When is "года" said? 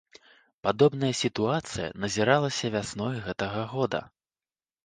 3.75-4.01